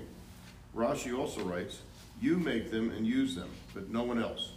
[0.75, 1.79] Rashi also writes,
[2.21, 4.51] You make them and use them, but no one else.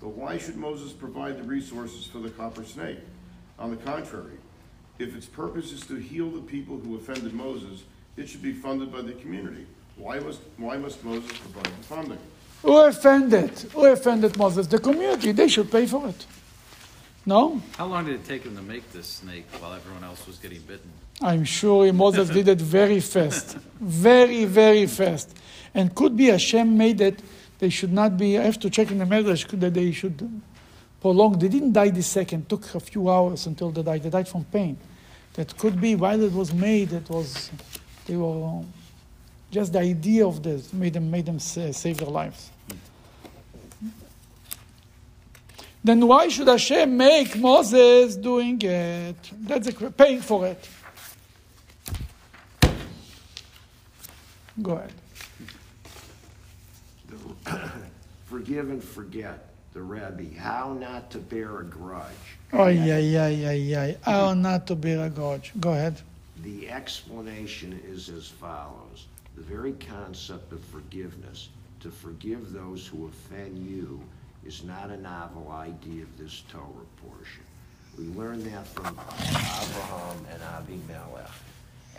[0.00, 2.98] But why should Moses provide the resources for the copper snake?
[3.58, 4.38] On the contrary,
[4.98, 7.84] if its purpose is to heal the people who offended Moses,
[8.16, 9.66] it should be funded by the community.
[9.96, 12.18] Why must, why must Moses provide the funding?
[12.62, 13.50] Who offended?
[13.72, 14.66] Who offended Moses?
[14.66, 15.32] The community.
[15.32, 16.26] They should pay for it.
[17.24, 17.60] No?
[17.76, 20.60] How long did it take him to make this snake while everyone else was getting
[20.60, 20.90] bitten?
[21.20, 23.56] I'm sure Moses did it very fast.
[23.80, 25.36] Very, very fast.
[25.74, 27.20] And could be Hashem made it,
[27.58, 30.42] they should not be, I have to check in the Medrash that they should
[31.00, 31.38] prolong.
[31.38, 34.02] They didn't die the second, took a few hours until they died.
[34.02, 34.76] They died from pain.
[35.34, 37.50] That could be while it was made, it was,
[38.06, 38.62] they were,
[39.50, 42.50] just the idea of this made them, made them save their lives.
[45.84, 49.16] Then why should Hashem make Moses doing it?
[49.42, 50.68] That's a, paying for it.
[54.62, 54.92] Go ahead.
[58.24, 60.36] Forgive and forget, the Rebbe.
[60.38, 62.02] How not to bear a grudge.
[62.52, 63.92] Oh, yeah, yeah, yeah, yeah.
[64.02, 65.52] How not to bear a grudge.
[65.60, 66.00] Go ahead.
[66.42, 73.58] The explanation is as follows The very concept of forgiveness, to forgive those who offend
[73.58, 74.02] you,
[74.44, 77.42] is not a novel idea of this Torah portion.
[77.98, 81.30] We learned that from Abraham and Avimelech.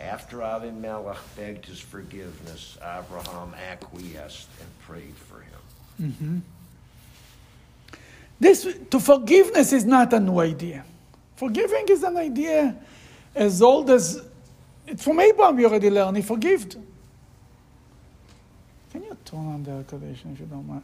[0.00, 6.12] After Avimelech begged his forgiveness, Abraham acquiesced and prayed for him.
[6.12, 6.38] Mm-hmm.
[8.38, 10.84] This to forgiveness is not a new idea.
[11.34, 12.76] Forgiving is an idea
[13.34, 14.22] as old as
[14.86, 15.56] it's from Abraham.
[15.56, 16.76] We already learned he forgived.
[18.92, 20.82] Can you turn on the air conditioner if you don't mind?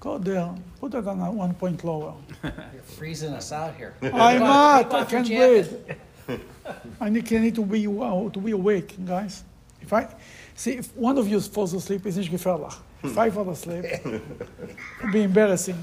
[0.00, 0.52] Go there.
[0.80, 2.14] Put it on one point lower.
[2.42, 3.94] You're freezing us out here.
[4.02, 4.92] I'm not.
[4.92, 5.72] I can't breathe.
[7.00, 9.44] I need, I need to be uh, to be awake, guys.
[9.80, 10.08] If I
[10.54, 12.76] see if one of you falls asleep, it's not gefährlich.
[13.02, 15.82] If I fall asleep, it'll be embarrassing.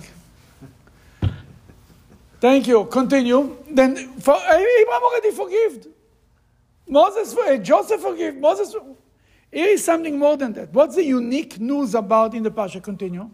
[2.40, 2.86] Thank you.
[2.86, 3.58] Continue.
[3.70, 5.88] Then for, Abraham already forgived.
[6.88, 8.36] Moses, eh, Joseph forgave.
[8.36, 8.76] Moses.
[9.52, 10.72] Here is something more than that.
[10.74, 12.82] What's the unique news about in the Pasha?
[12.82, 13.30] Continue.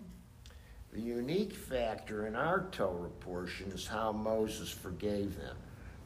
[0.94, 5.58] The unique factor in our Torah portion is how Moses forgave them.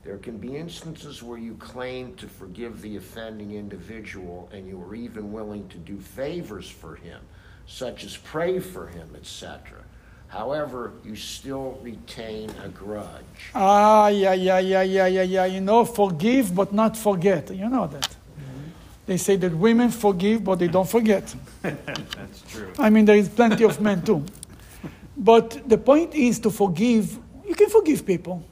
[0.08, 4.96] There can be instances where you claim to forgive the offending individual and you are
[4.96, 7.20] even willing to do favors for him,
[7.66, 9.84] such as pray for him, etc.
[10.30, 13.52] However, you still retain a grudge.
[13.54, 15.44] Ah, yeah, yeah, yeah, yeah, yeah, yeah.
[15.44, 17.54] You know, forgive but not forget.
[17.54, 18.04] You know that.
[18.04, 18.70] Mm-hmm.
[19.08, 21.36] They say that women forgive but they don't forget.
[21.62, 22.72] That's true.
[22.80, 24.24] I mean, there is plenty of men too.
[25.18, 27.20] But the point is to forgive.
[27.46, 28.46] You can forgive people,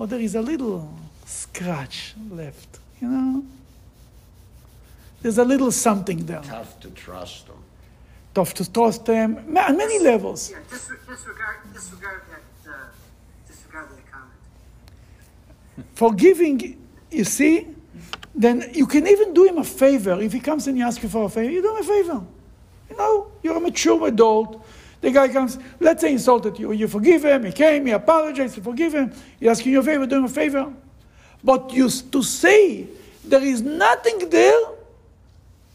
[0.00, 0.90] but there is a little
[1.26, 3.44] scratch left, you know?
[5.20, 6.40] There's a little something there.
[6.40, 7.62] Tough to trust them.
[8.32, 10.52] Tough to trust them on many levels.
[10.52, 12.76] Yeah, disregard, disregard that, uh,
[13.46, 14.32] disregard that comment.
[15.96, 17.66] Forgiving, you see,
[18.34, 20.18] then you can even do him a favor.
[20.22, 22.22] If he comes and he asks you for a favor, you do him a favor.
[22.88, 24.64] You know, you're a mature adult.
[25.00, 26.72] The guy comes, let's say insulted you.
[26.72, 30.06] You forgive him, he came, he apologized, you forgive him, he asks you a favor,
[30.06, 30.72] do him a favor.
[31.42, 32.86] But you, to say
[33.24, 34.60] there is nothing there,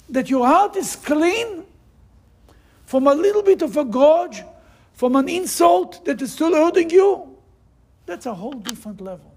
[0.10, 1.64] that your heart is clean
[2.86, 4.44] from a little bit of a grudge,
[4.94, 7.36] from an insult that is still hurting you,
[8.06, 9.34] that's a whole different level.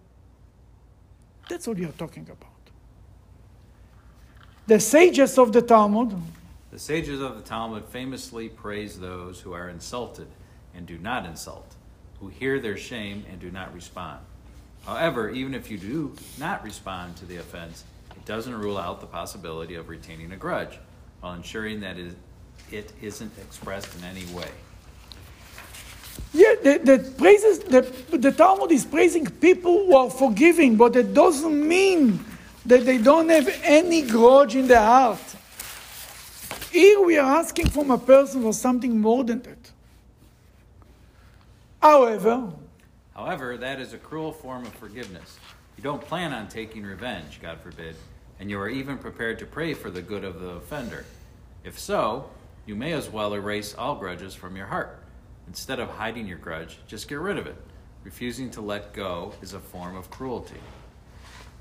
[1.49, 2.53] That's what you're talking about.
[4.67, 6.15] The sages of the Talmud,
[6.71, 10.29] the sages of the Talmud famously praise those who are insulted
[10.75, 11.75] and do not insult,
[12.21, 14.21] who hear their shame and do not respond.
[14.85, 19.07] However, even if you do not respond to the offense, it doesn't rule out the
[19.07, 20.79] possibility of retaining a grudge
[21.21, 21.97] while ensuring that
[22.71, 24.49] it isn't expressed in any way.
[26.35, 27.81] Yeah, the, the praises the,
[28.17, 32.25] the Talmud is praising people who are forgiving, but it doesn't mean
[32.67, 35.19] that they don't have any grudge in their heart.
[36.71, 39.73] Here we are asking from a person for something more than that.
[41.81, 42.53] However,
[43.15, 45.39] however, that is a cruel form of forgiveness.
[45.77, 47.97] You don't plan on taking revenge, God forbid,
[48.41, 51.05] and you are even prepared to pray for the good of the offender.
[51.65, 52.31] If so,
[52.67, 54.99] you may as well erase all grudges from your heart.
[55.47, 57.57] Instead of hiding your grudge, just get rid of it.
[58.05, 60.61] Refusing to let go is a form of cruelty.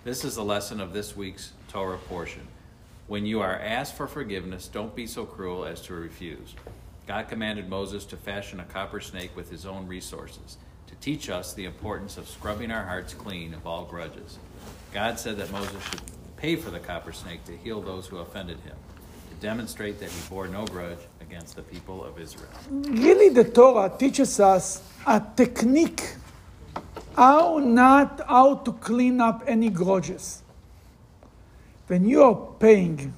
[0.04, 2.48] This is the lesson of this week's Torah portion.
[3.08, 6.56] When you are asked for forgiveness, don't be so cruel as to refuse.
[7.08, 10.58] God commanded Moses to fashion a copper snake with his own resources.
[10.88, 14.40] to teach us the importance of scrubbing our hearts clean of all grudges.
[14.94, 16.02] God said that Moses should
[16.38, 18.76] pay for the copper snake to heal those who offended him,
[19.30, 22.50] to demonstrate that he bore no grudge against the people of Israel.
[22.70, 26.04] Really, the Torah teaches us a technique
[27.16, 30.44] how not how to clean up any grudges.
[31.88, 33.14] When you are paying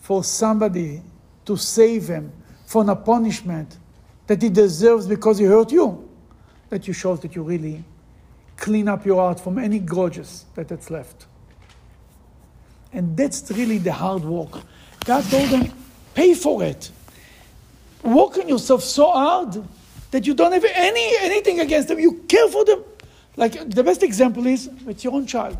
[0.00, 1.02] for somebody
[1.44, 2.32] to save him
[2.66, 3.78] from a punishment
[4.26, 6.08] that he deserves because he hurt you,
[6.70, 7.84] that you show that you really
[8.56, 11.26] clean up your heart from any grudges that it's left.
[12.92, 14.62] And that's really the hard work.
[15.04, 15.72] God told them,
[16.14, 16.90] pay for it.
[18.02, 19.62] Work on yourself so hard
[20.10, 21.98] that you don't have any anything against them.
[21.98, 22.84] You care for them.
[23.36, 25.58] Like the best example is with your own child.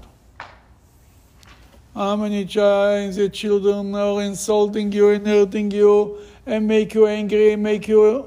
[1.95, 7.53] How many times the children are insulting you and hurting you and make you angry
[7.53, 8.27] and make you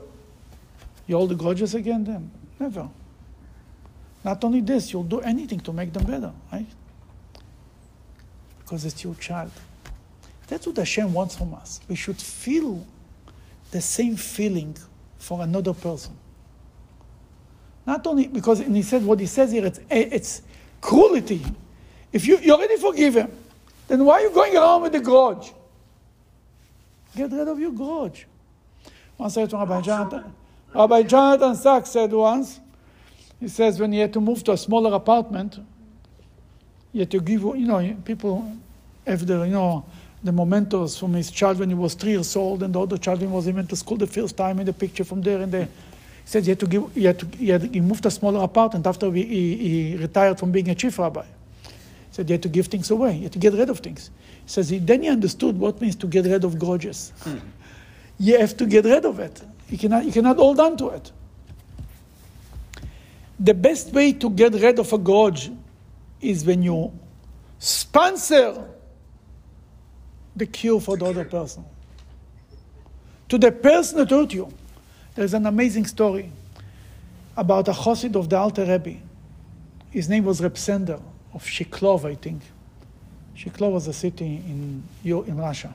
[1.06, 2.32] you hold the grudges against them?
[2.60, 2.90] Never.
[4.24, 6.66] Not only this, you'll do anything to make them better, right?
[8.60, 9.52] Because it's your child.
[10.48, 11.82] That's what Hashem wants from us.
[11.90, 12.86] We should feel
[13.72, 14.78] the same feeling
[15.18, 16.16] for another person.
[17.86, 20.42] Not only because, and he said what he says here, it's, it's
[20.82, 21.42] cruelty.
[22.12, 23.32] If you, you already forgive him,
[23.88, 25.54] then why are you going around with the grudge?
[27.16, 28.28] Get rid of your grudge.
[29.18, 30.34] Once I heard from Rabbi Jonathan,
[30.74, 32.60] Rabbi Jonathan Sacks said once,
[33.40, 35.60] he says when he had to move to a smaller apartment,
[36.92, 38.52] he had to give, you know, people
[39.06, 39.86] have the, you know,
[40.24, 43.20] the mementos from his child when he was three years old, and the other child
[43.20, 45.52] when he was even to school the first time, and the picture from there and
[45.52, 45.66] there.
[45.66, 45.70] He
[46.26, 48.44] said he had to give, he, had to, he, had, he moved to a smaller
[48.44, 51.26] apartment after he, he, he retired from being a chief rabbi.
[52.18, 54.10] He said he had to give things away, he had to get rid of things.
[54.44, 57.14] He says he, then he understood what means to get rid of grudges.
[57.22, 57.38] Hmm.
[58.18, 59.40] you have to get rid of it.
[59.70, 61.12] You cannot, you cannot hold on to it.
[63.40, 65.52] The best way to get rid of a grudge
[66.20, 66.92] is when you
[67.60, 68.66] sponsor
[70.36, 71.66] the cure for the other person.
[73.30, 74.52] To the person that hurt you.
[75.14, 76.32] There's an amazing story
[77.36, 79.02] about a chassid of the Alter Rebbe.
[79.92, 81.00] His name was Reb Sender
[81.38, 82.42] of Shiklov, I think.
[83.38, 85.72] Shiklov was a city in, in Russia.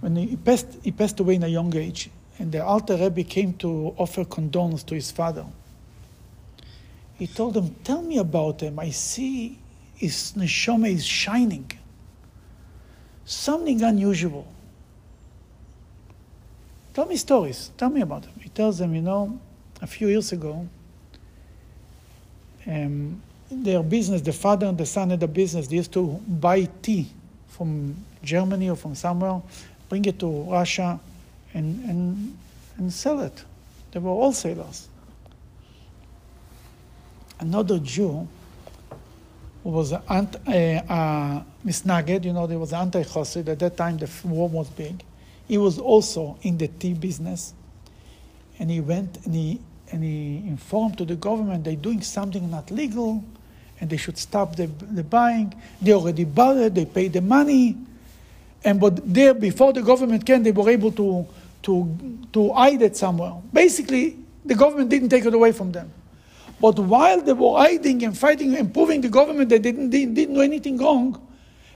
[0.00, 3.54] When he passed, he passed away in a young age, and the Alter Rebbe came
[3.54, 5.46] to offer condolences to his father.
[7.18, 8.78] He told him, Tell me about him.
[8.78, 9.58] I see
[9.96, 11.70] his neshama is shining.
[13.24, 14.46] Something unusual.
[16.92, 17.70] Tell me stories.
[17.78, 18.34] Tell me about him.
[18.40, 19.38] He tells them, you know,
[19.80, 20.68] a few years ago,
[22.66, 25.66] um, their business, the father and the son had a business.
[25.66, 27.08] They used to buy tea
[27.48, 29.42] from Germany or from somewhere,
[29.88, 31.00] bring it to Russia,
[31.52, 32.38] and, and,
[32.78, 33.44] and sell it.
[33.90, 34.88] They were wholesalers.
[37.40, 38.28] Another Jew
[39.64, 43.48] who was uh, misnaged, you know, there was anti-Chassid.
[43.48, 45.02] At that time, the war was big.
[45.48, 47.52] He was also in the tea business.
[48.58, 49.60] And he went and he,
[49.90, 53.24] and he informed to the government they're doing something not legal
[53.80, 55.54] and they should stop the, the buying.
[55.80, 57.76] They already bought it, they paid the money.
[58.64, 61.26] And but there, before the government came, they were able to,
[61.62, 63.34] to, to hide it somewhere.
[63.52, 65.90] Basically, the government didn't take it away from them.
[66.60, 70.34] But while they were hiding and fighting and proving the government they didn't, didn't, didn't
[70.34, 71.26] do anything wrong,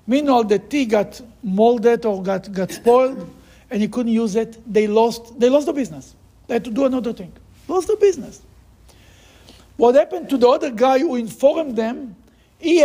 [0.07, 3.31] meanwhile the tea got molded or got, got spoiled
[3.71, 4.61] and you couldn't use it.
[4.71, 6.15] They lost, they lost the business.
[6.47, 7.33] They had to do another thing.
[7.67, 8.43] Lost the business.
[9.77, 12.17] What happened to the other guy who informed them?
[12.59, 12.81] He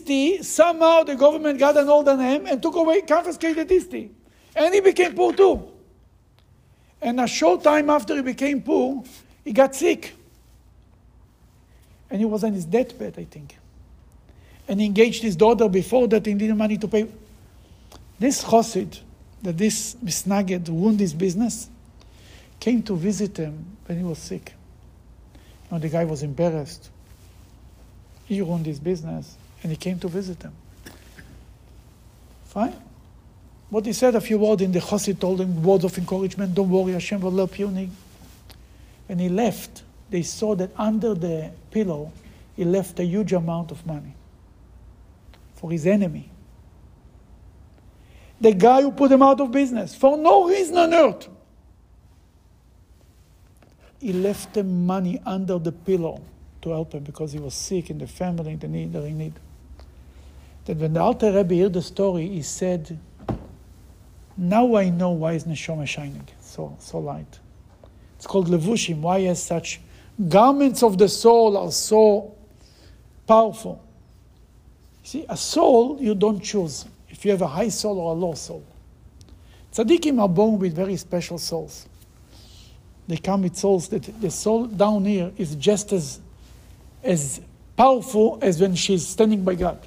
[0.00, 0.42] tea.
[0.42, 4.10] Somehow the government got an hold on him and took away, confiscated his tea.
[4.54, 5.68] And he became poor too.
[7.02, 9.02] And a short time after he became poor,
[9.44, 10.14] he got sick.
[12.10, 13.56] And he was on his deathbed, I think.
[14.68, 17.08] And he engaged his daughter before that he didn't money to pay.
[18.18, 19.00] This Chassid,
[19.42, 21.68] that this Misnaged ruined his business,
[22.60, 24.54] came to visit him when he was sick.
[25.74, 26.88] Know, the guy was embarrassed.
[28.26, 30.54] He ruined his business, and he came to visit them.
[32.44, 32.76] Fine.
[33.70, 36.54] What he said, a few words in the Chassid told him words of encouragement.
[36.54, 37.66] Don't worry, Hashem will help you.
[37.66, 42.12] When he left, they saw that under the pillow,
[42.54, 44.14] he left a huge amount of money
[45.56, 46.30] for his enemy.
[48.40, 51.28] The guy who put him out of business for no reason on earth.
[54.04, 56.20] He left the money under the pillow
[56.60, 59.32] to help him because he was sick in the family, the need, need.
[60.66, 62.98] That when the Alter Rebbe heard the story, he said,
[64.36, 67.38] Now I know why is Neshama shining so, so light.
[68.16, 69.00] It's called Levushim.
[69.00, 69.80] Why has such
[70.28, 72.34] garments of the soul are so
[73.26, 73.82] powerful.
[75.02, 78.34] See, a soul you don't choose if you have a high soul or a low
[78.34, 78.66] soul.
[79.72, 81.88] Tzaddikim are born with very special souls.
[83.06, 86.20] They come with souls that the soul down here is just as,
[87.02, 87.40] as
[87.76, 89.86] powerful as when she's standing by God.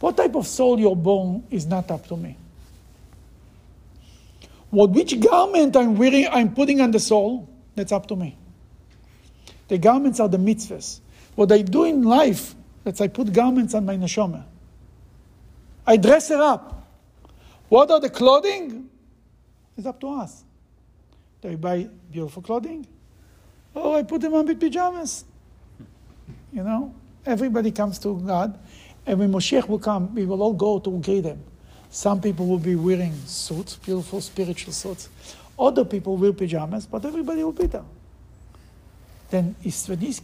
[0.00, 2.36] What type of soul you're born is not up to me.
[4.70, 8.36] What which garment I'm wearing, I'm putting on the soul, that's up to me.
[9.68, 11.00] The garments are the mitzvahs.
[11.34, 12.54] What I do in life,
[12.84, 14.44] that's I put garments on my neshama.
[15.86, 16.86] I dress her up.
[17.68, 18.90] What are the clothing?
[19.76, 20.44] It's up to us.
[21.40, 22.86] Do I buy beautiful clothing?
[23.74, 25.24] Oh, I put them on with pajamas.
[26.52, 28.58] You know, everybody comes to God,
[29.06, 31.38] and when Moshiach will come, we will all go to Gedem.
[31.90, 35.08] Some people will be wearing suits, beautiful spiritual suits.
[35.58, 37.84] Other people wear pajamas, but everybody will be there.
[39.30, 39.70] Then he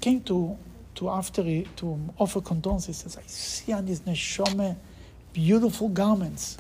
[0.01, 0.57] came to,
[0.97, 4.77] to after to offer condolences, he says, I see on his neshama
[5.33, 6.57] beautiful garments.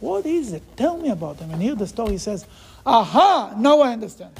[0.00, 0.62] What is it?
[0.76, 1.50] Tell me about them.
[1.50, 2.46] And here the story says,
[2.88, 4.32] Aha, now I understand.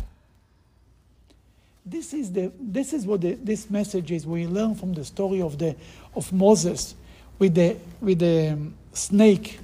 [1.84, 4.26] This is, the, this is what the, this message is.
[4.26, 5.76] We learn from the story of, the,
[6.16, 6.94] of Moses
[7.38, 9.60] with the, with the um, snake.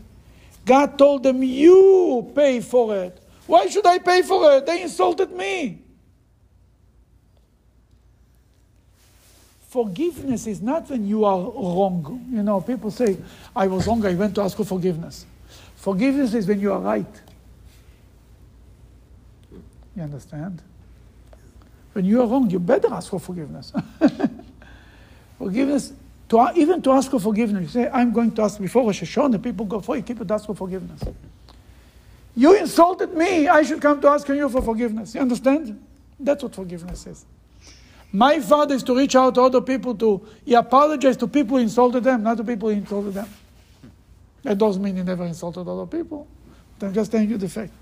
[0.67, 3.19] God told them, You pay for it.
[3.47, 4.67] Why should I pay for it?
[4.67, 5.79] They insulted me.
[9.69, 12.29] Forgiveness is not when you are wrong.
[12.31, 13.17] You know, people say,
[13.57, 15.25] I was wrong, I went to ask for forgiveness.
[15.77, 17.21] Forgiveness is when you are right.
[19.97, 20.63] You understand?
[21.93, 23.73] When you are wrong, you better ask for forgiveness.
[25.39, 25.93] forgiveness,
[26.29, 29.33] to, even to ask for forgiveness, you say, I'm going to ask before Rosh Hashanah,
[29.33, 31.03] The people go for you, keep it, ask for forgiveness.
[32.35, 35.15] You insulted me, I should come to ask you for forgiveness.
[35.15, 35.81] You understand?
[36.19, 37.25] That's what forgiveness is.
[38.13, 41.63] My father is to reach out to other people to, he apologized to people who
[41.63, 43.29] insulted them, not to people who insulted them.
[44.43, 46.27] That doesn't mean he never insulted other people.
[46.81, 47.73] I'm just telling you the fact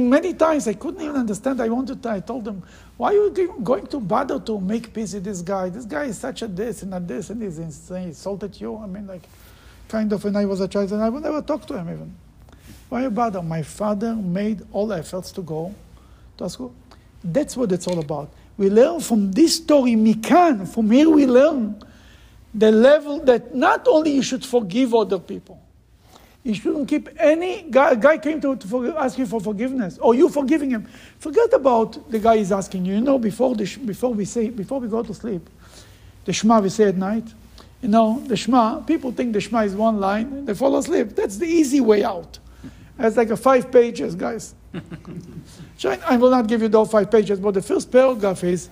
[0.00, 1.60] many times I couldn't even understand.
[1.60, 2.62] I wanted to, I told them,
[2.96, 5.68] why are you going to bother to make peace with this guy?
[5.68, 8.02] This guy is such a this and a this and he's insane.
[8.02, 8.76] He insulted you.
[8.76, 9.22] I mean, like,
[9.88, 12.14] kind of when I was a child, and I would never talk to him even.
[12.88, 13.42] Why you bother?
[13.42, 15.74] My father made all efforts to go
[16.38, 16.74] to school.
[17.22, 18.30] That's what it's all about.
[18.56, 21.82] We learn from this story, Mikan, from here we learn
[22.54, 25.60] the level that not only you should forgive other people,
[26.48, 30.30] you shouldn't keep any guy, guy came to, to ask you for forgiveness, or you
[30.30, 30.88] forgiving him.
[31.18, 32.94] Forget about the guy is asking you.
[32.94, 35.48] You know, before the, before we say before we go to sleep,
[36.24, 37.26] the Shema we say at night.
[37.82, 38.80] You know, the Shema.
[38.80, 40.46] People think the Shema is one line.
[40.46, 41.14] They fall asleep.
[41.14, 42.38] That's the easy way out.
[42.98, 44.54] It's like a five pages, guys.
[45.84, 48.70] I will not give you those five pages, but the first paragraph is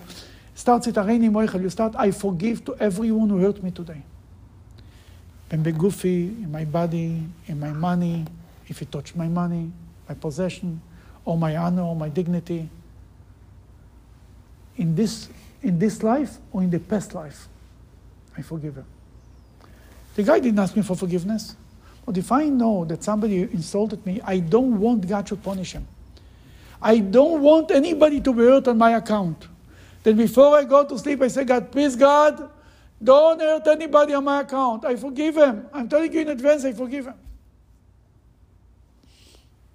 [0.55, 1.61] starts Moichel.
[1.61, 4.03] You start, I forgive to everyone who hurt me today
[5.51, 8.25] in Begufi, in my body, in my money,
[8.67, 9.71] if it touched my money,
[10.07, 10.81] my possession,
[11.25, 12.69] or my honor, or my dignity.
[14.77, 15.29] In this,
[15.63, 17.47] in this life or in the past life,
[18.37, 18.85] I forgive him.
[20.15, 21.55] The guy didn't ask me for forgiveness.
[22.05, 25.87] But if I know that somebody insulted me, I don't want God to punish him.
[26.81, 29.47] I don't want anybody to be hurt on my account.
[30.03, 32.49] Then before I go to sleep, I say, God, please, God,
[33.03, 34.85] don't hurt anybody on my account.
[34.85, 35.67] I forgive him.
[35.71, 37.13] I'm telling you in advance, I forgive him.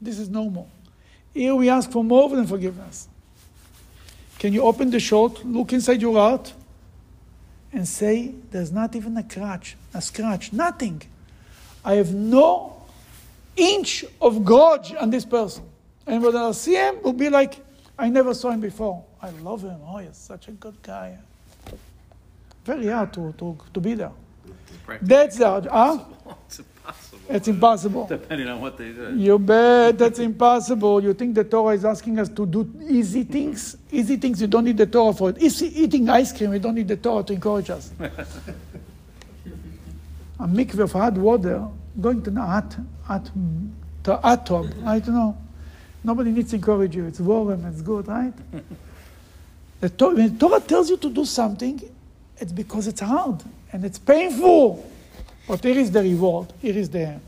[0.01, 0.69] This is normal.
[1.33, 3.09] Here we ask for more than forgiveness.
[4.39, 6.53] Can you open the short, look inside your heart,
[7.73, 11.03] and say, There's not even a scratch, a scratch, nothing.
[11.85, 12.83] I have no
[13.57, 15.65] inch of grudge on this person.
[16.07, 17.55] And when I see him, will be like,
[17.97, 19.05] I never saw him before.
[19.21, 19.79] I love him.
[19.87, 21.19] Oh, he's such a good guy
[22.65, 24.13] very hard to, to, to be there.
[25.01, 26.05] That's the huh?
[26.47, 27.19] It's impossible.
[27.29, 28.07] It's impossible.
[28.07, 29.15] Depending on what they do.
[29.17, 31.03] You bet that's impossible.
[31.03, 33.77] You think the Torah is asking us to do easy things?
[33.91, 35.41] Easy things you don't need the Torah for it.
[35.41, 37.93] Easy, eating ice cream, you don't need the Torah to encourage us.
[38.01, 38.11] a
[40.47, 41.67] mikveh of hot water,
[42.01, 43.31] going to the hot, hot,
[44.05, 45.37] to hot tub, I don't know.
[46.05, 47.07] Nobody needs to encourage you.
[47.07, 48.35] It's warm, it's good, right?
[49.81, 51.81] The Torah, when the Torah tells you to do something,
[52.43, 54.85] it's because it's hard and it's painful.
[55.47, 56.53] But here is the reward.
[56.61, 57.21] Here is the.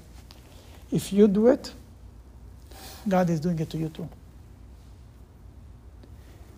[0.91, 1.73] If you do it,
[3.09, 4.09] God is doing it to you too.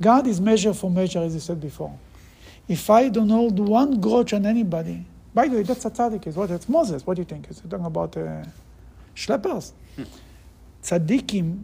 [0.00, 1.96] God is measure for measure, as I said before.
[2.66, 5.04] If I don't hold one grudge on anybody,
[5.34, 6.26] by the way, that's a tzaddik.
[6.26, 6.50] Is what?
[6.50, 7.06] It's Moses.
[7.06, 7.50] What do you think?
[7.50, 8.44] Is talking about uh,
[9.14, 9.72] schleppers?
[10.82, 11.62] Tzaddikim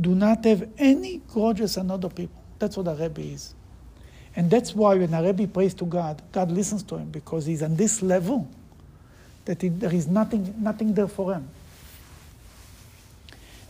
[0.00, 2.42] do not have any grudges on other people.
[2.58, 3.54] that's what a Rebbe is.
[4.36, 7.62] And that's why when a Rebbe prays to God, God listens to him because he's
[7.62, 8.48] on this level
[9.44, 11.48] that he, there is nothing, nothing there for him.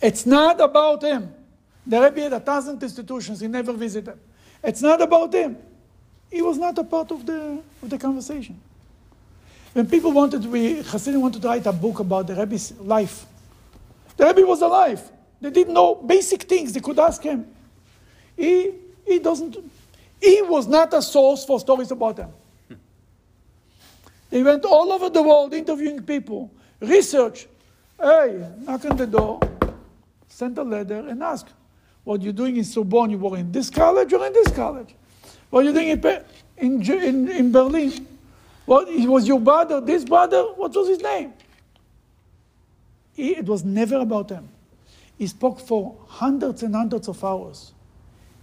[0.00, 1.32] It's not about him.
[1.86, 4.06] The Rebbe had a thousand institutions, he never visited.
[4.06, 4.20] them.
[4.62, 5.56] It's not about him.
[6.30, 8.58] He was not a part of the, of the conversation.
[9.74, 13.26] When people wanted to be, Hasidim wanted to write a book about the Rebbe's life,
[14.16, 15.02] the Rebbe was alive.
[15.40, 16.72] They didn't know basic things.
[16.72, 17.46] They could ask him.
[18.36, 18.72] He,
[19.04, 19.56] he doesn't,
[20.24, 22.32] he was not a source for stories about them.
[24.30, 26.50] They went all over the world interviewing people,
[26.80, 27.46] research.
[28.00, 29.38] Hey, knock on the door,
[30.26, 31.46] send a letter and ask,
[32.04, 34.94] what you're doing in Sorbonne, you were in this college or in this college?
[35.50, 36.24] What are you doing in,
[36.56, 38.06] in, in, in Berlin?
[38.64, 40.42] What, was your brother, this brother?
[40.56, 41.34] What was his name?
[43.12, 44.48] He, it was never about him.
[45.18, 47.73] He spoke for hundreds and hundreds of hours.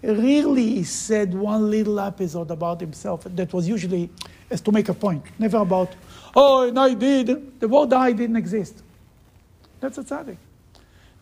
[0.04, 4.10] Rarely he said one little episode about himself that was usually
[4.49, 5.89] as to make a point, never about,
[6.36, 7.60] oh, and I did.
[7.60, 8.84] The word I didn't exist.
[9.80, 10.38] That's a tzaddik.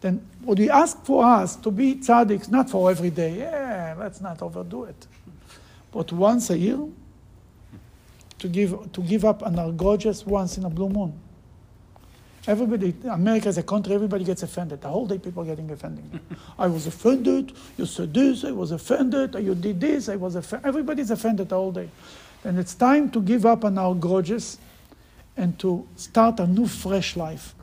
[0.01, 4.21] Then what we ask for us to be tzaddiks, not for every day, yeah, let's
[4.21, 5.07] not overdo it,
[5.91, 6.79] but once a year,
[8.39, 11.13] to give, to give up an gorgeous once in a blue moon.
[12.49, 14.81] Everybody, America is a country, everybody gets offended.
[14.81, 16.19] The whole day people are getting offended.
[16.57, 20.65] I was offended, you said this, I was offended, you did this, I was offended.
[20.65, 21.91] Everybody's offended the whole day.
[22.43, 24.57] And it's time to give up on our grudges
[25.37, 27.53] and to start a new, fresh life.